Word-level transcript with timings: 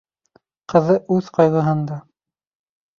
Ҡыҙы 0.73 0.97
үҙ 1.17 1.31
ҡайғыһында. 1.39 2.03